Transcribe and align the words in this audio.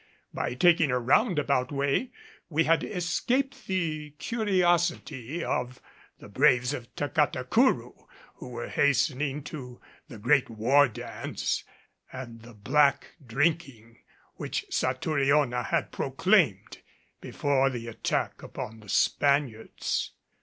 By 0.33 0.55
taking 0.55 0.89
a 0.89 0.97
roundabout 0.99 1.71
way 1.71 2.09
we 2.49 2.63
had 2.63 2.83
escaped 2.83 3.67
the 3.67 4.15
curiosity 4.17 5.43
of 5.43 5.79
the 6.17 6.27
braves 6.27 6.73
of 6.73 6.87
Tacatacourou, 6.95 8.07
who 8.37 8.49
were 8.49 8.67
hastening 8.67 9.43
to 9.43 9.79
the 10.07 10.17
great 10.17 10.49
war 10.49 10.87
dance 10.87 11.63
and 12.11 12.41
the 12.41 12.55
"black 12.55 13.09
drinking" 13.23 13.99
which 14.37 14.65
Satouriona 14.71 15.65
had 15.65 15.91
proclaimed 15.91 16.79
before 17.21 17.69
the 17.69 17.85
attack 17.87 18.41
upon 18.41 18.79
the 18.79 18.89
Spaniards. 18.89 20.13